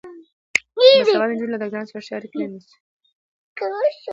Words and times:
باسواده 0.75 1.31
نجونې 1.35 1.51
له 1.53 1.57
ډاکټرانو 1.61 1.89
سره 1.91 2.01
ښه 2.05 2.13
اړیکه 2.17 2.37
نیسي. 2.51 2.75